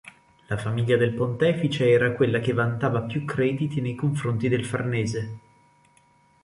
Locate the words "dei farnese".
4.49-5.39